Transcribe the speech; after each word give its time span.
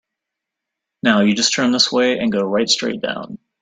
Now 1.03 1.19
you 1.21 1.35
just 1.35 1.53
turn 1.53 1.69
this 1.71 1.91
way 1.91 2.17
and 2.17 2.31
go 2.31 2.39
right 2.41 2.67
straight 2.67 3.01
down. 3.01 3.37